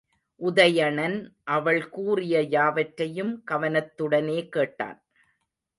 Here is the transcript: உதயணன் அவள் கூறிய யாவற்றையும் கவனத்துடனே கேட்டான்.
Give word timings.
உதயணன் 0.41 1.17
அவள் 1.43 1.89
கூறிய 1.89 2.41
யாவற்றையும் 2.49 3.43
கவனத்துடனே 3.51 4.49
கேட்டான். 4.49 4.99